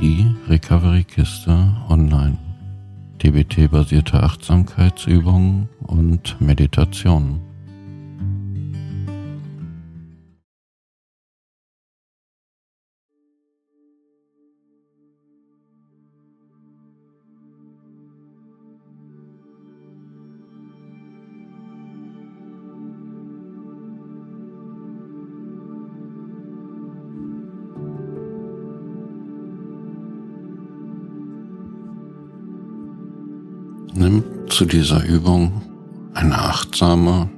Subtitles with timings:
[0.00, 2.38] die Recovery-Kiste online.
[3.22, 7.47] DBT-basierte Achtsamkeitsübungen und Meditationen.
[33.94, 35.62] Nimm zu dieser Übung
[36.14, 37.28] eine achtsame,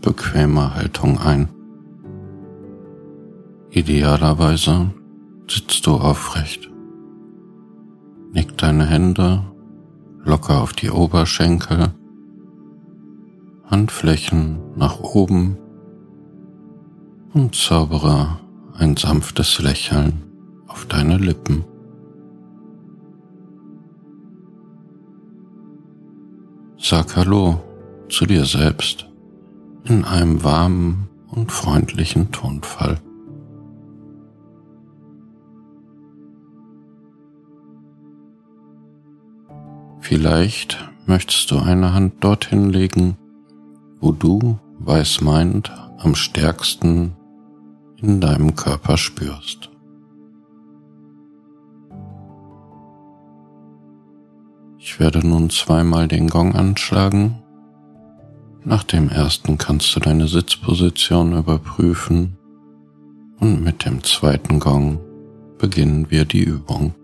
[0.00, 1.48] bequeme Haltung ein.
[3.70, 4.90] Idealerweise
[5.48, 6.70] sitzt du aufrecht.
[8.32, 9.44] Nick deine Hände
[10.24, 11.94] locker auf die Oberschenkel,
[13.64, 15.56] Handflächen nach oben
[17.34, 18.38] und zaubere
[18.74, 20.22] ein sanftes Lächeln
[20.66, 21.64] auf deine Lippen.
[26.80, 27.60] Sag Hallo
[28.08, 29.08] zu dir selbst
[29.84, 33.00] in einem warmen und freundlichen Tonfall.
[40.00, 43.18] Vielleicht möchtest du eine Hand dorthin legen,
[44.00, 47.16] wo du, weiß meint, am stärksten
[47.96, 49.68] in deinem Körper spürst.
[54.80, 57.42] Ich werde nun zweimal den Gong anschlagen.
[58.64, 62.36] Nach dem ersten kannst du deine Sitzposition überprüfen
[63.40, 65.00] und mit dem zweiten Gong
[65.58, 66.94] beginnen wir die Übung.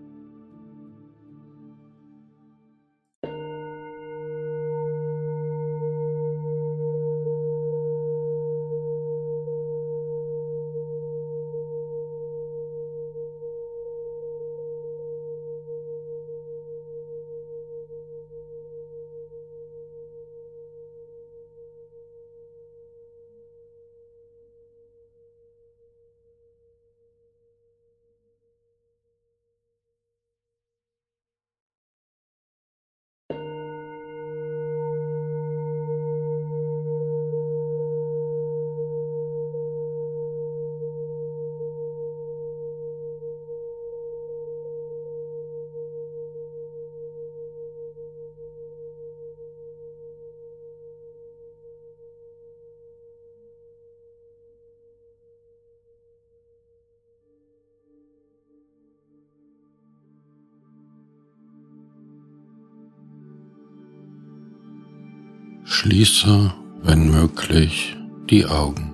[65.67, 66.53] Schließe,
[66.83, 67.97] wenn möglich,
[68.29, 68.93] die Augen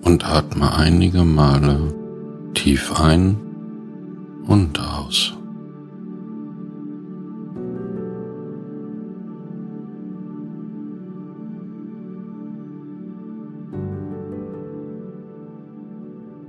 [0.00, 1.92] und atme einige Male
[2.54, 3.36] tief ein
[4.46, 5.34] und aus.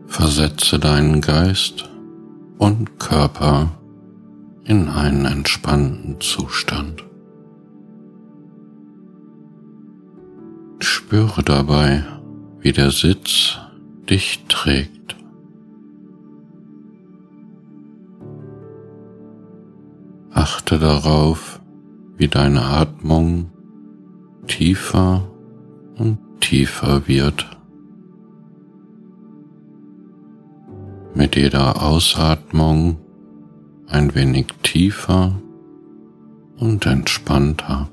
[0.08, 1.90] Versetze deinen Geist
[2.58, 3.72] und Körper
[4.64, 7.04] in einen entspannten Zustand.
[11.06, 12.06] Spüre dabei,
[12.62, 13.60] wie der Sitz
[14.10, 15.18] dich trägt.
[20.32, 21.60] Achte darauf,
[22.16, 23.52] wie deine Atmung
[24.48, 25.30] tiefer
[25.98, 27.46] und tiefer wird.
[31.16, 32.98] Mit jeder Ausatmung
[33.88, 35.38] ein wenig tiefer
[36.58, 37.90] und entspannter.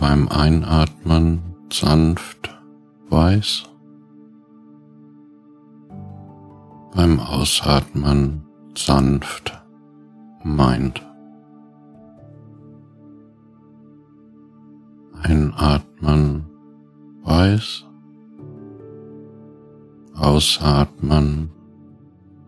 [0.00, 1.42] Beim Einatmen
[1.72, 2.50] sanft
[3.08, 3.64] weiß,
[6.94, 8.46] beim Ausatmen
[8.76, 9.62] sanft
[10.42, 11.02] meint.
[15.22, 16.46] Einatmen
[17.22, 17.84] weiß,
[20.14, 21.50] ausatmen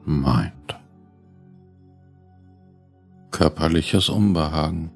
[0.05, 0.79] meint.
[3.31, 4.91] Körperliches Unbehagen,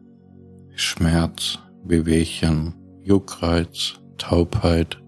[0.75, 5.03] Schmerz, Wehwehchen, Juckreiz, Taubheit.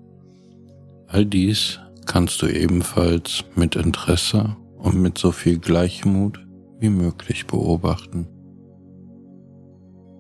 [1.07, 6.45] All dies kannst du ebenfalls mit Interesse und mit so viel Gleichmut
[6.81, 8.27] wie möglich beobachten.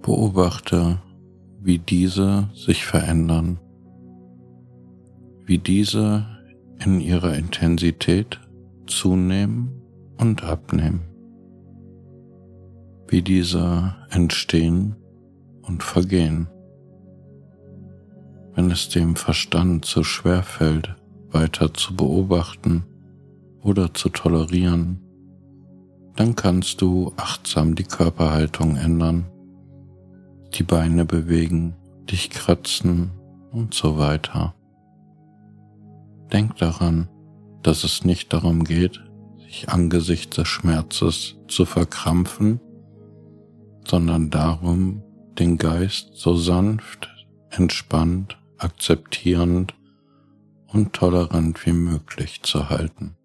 [0.02, 1.02] Beobachte,
[1.60, 3.58] wie diese sich verändern,
[5.44, 6.26] wie diese
[6.84, 8.40] in ihrer Intensität
[8.86, 9.70] zunehmen
[10.18, 11.00] und abnehmen,
[13.08, 14.96] wie diese entstehen
[15.66, 16.48] und vergehen.
[18.54, 20.94] Wenn es dem Verstand zu schwer fällt,
[21.30, 22.84] weiter zu beobachten
[23.62, 25.00] oder zu tolerieren,
[26.16, 29.26] dann kannst du achtsam die Körperhaltung ändern,
[30.54, 31.74] die Beine bewegen,
[32.08, 33.10] dich kratzen
[33.50, 34.54] und so weiter.
[36.32, 37.08] Denk daran,
[37.62, 39.02] dass es nicht darum geht,
[39.38, 42.60] sich angesichts des Schmerzes zu verkrampfen,
[43.86, 45.02] sondern darum,
[45.38, 47.08] den Geist so sanft,
[47.50, 49.74] entspannt, akzeptierend
[50.66, 53.16] und tolerant wie möglich zu halten.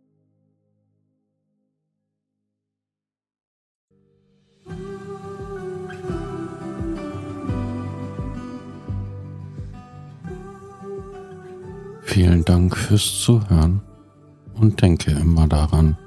[12.01, 13.81] Vielen Dank fürs Zuhören
[14.55, 15.97] und denke immer daran,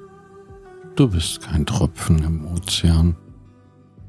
[0.97, 3.17] du bist kein Tropfen im Ozean,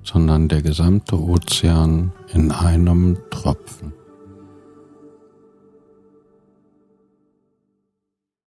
[0.03, 3.93] sondern der gesamte Ozean in einem Tropfen.